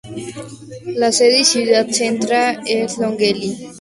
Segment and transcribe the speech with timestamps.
[0.95, 3.55] La sede y ciudad centra es Longueuil.